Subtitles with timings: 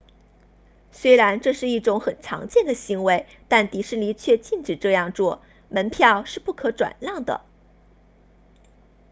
[0.91, 7.41] 虽然这是一种很常见的行为但迪士尼却禁止这样做门票是不可转让的